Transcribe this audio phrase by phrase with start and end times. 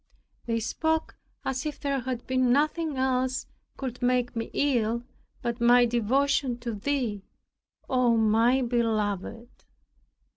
[0.47, 1.15] They spoke
[1.45, 3.45] as if there had been nothing else
[3.77, 5.03] could make me ill,
[5.43, 7.21] but my devotion to Thee,
[7.87, 9.63] O my Beloved!